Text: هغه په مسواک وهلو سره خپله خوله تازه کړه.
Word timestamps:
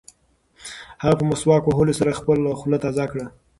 هغه 1.03 1.15
په 1.19 1.23
مسواک 1.31 1.63
وهلو 1.65 1.97
سره 1.99 2.17
خپله 2.19 2.49
خوله 2.59 2.77
تازه 2.85 3.05
کړه. 3.11 3.25